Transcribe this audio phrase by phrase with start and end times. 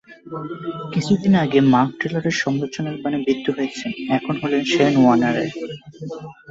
[0.93, 5.49] কিছুদিন আগে মার্ক টেলরের সমালোচনার বানে বিদ্ধ হয়েছেন, এখন হলেন শেন ওয়ার্নের।